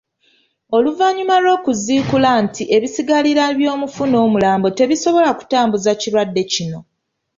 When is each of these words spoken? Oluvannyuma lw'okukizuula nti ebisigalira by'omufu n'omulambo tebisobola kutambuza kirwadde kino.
Oluvannyuma 0.75 1.35
lw'okukizuula 1.43 2.31
nti 2.45 2.63
ebisigalira 2.75 3.43
by'omufu 3.57 4.03
n'omulambo 4.07 4.67
tebisobola 4.77 5.29
kutambuza 5.39 5.91
kirwadde 6.01 6.41
kino. 6.51 6.79